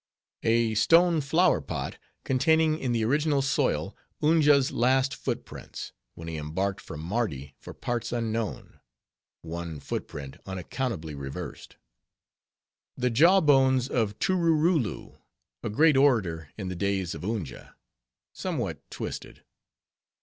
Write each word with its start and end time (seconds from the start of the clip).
A 0.41 0.73
stone 0.73 1.21
Flower 1.21 1.61
pot, 1.61 1.99
containing 2.23 2.79
in 2.79 2.91
the 2.91 3.05
original 3.05 3.43
soil, 3.43 3.95
Unja's 4.23 4.71
last 4.71 5.13
footprints, 5.15 5.91
when 6.15 6.27
he 6.27 6.37
embarked 6.37 6.81
from 6.81 6.99
Mardi 7.01 7.53
for 7.59 7.71
parts 7.71 8.11
unknown. 8.11 8.79
(One 9.43 9.79
foot 9.79 10.07
print 10.07 10.37
unaccountably 10.47 11.13
reversed). 11.13 11.75
The 12.97 13.11
Jaw 13.11 13.41
bones 13.41 13.87
of 13.89 14.17
Tooroorooloo, 14.17 15.19
a 15.61 15.69
great 15.69 15.95
orator 15.95 16.49
in 16.57 16.67
the 16.69 16.75
days 16.75 17.13
of 17.13 17.21
Unja. 17.21 17.75
(Somewhat 18.33 18.81
twisted). 18.89 19.43